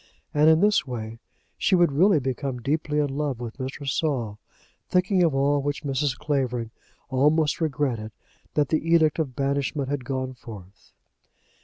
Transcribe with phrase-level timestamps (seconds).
[0.33, 1.19] And in this way
[1.59, 3.87] she would really become deeply in love with Mr.
[3.87, 4.39] Saul;
[4.89, 6.17] thinking of all which Mrs.
[6.17, 6.71] Clavering
[7.11, 8.11] almost regretted
[8.55, 10.91] that the edict of banishment had gone forth.